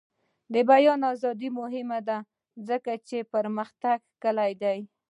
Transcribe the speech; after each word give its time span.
د 0.53 0.55
بیان 0.69 0.99
ازادي 1.13 1.49
مهمه 1.59 1.99
ده 2.07 2.17
ځکه 2.67 2.91
چې 3.07 3.17
د 3.23 3.27
پرمختګ 3.33 3.97
کلي 4.23 4.53
ده. 4.61 4.73